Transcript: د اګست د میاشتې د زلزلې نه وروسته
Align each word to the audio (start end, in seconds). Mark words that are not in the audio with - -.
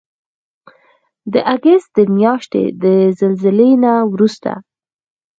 د 1.33 1.35
اګست 1.53 1.89
د 1.97 1.99
میاشتې 2.17 2.63
د 2.83 2.85
زلزلې 3.19 3.71
نه 3.83 3.93
وروسته 4.11 4.51